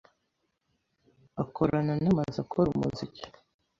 [1.43, 3.23] akorana n’amazu akora umuziki